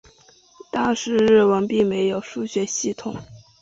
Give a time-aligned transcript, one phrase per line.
[0.71, 3.15] 当时日文并没有书写系统。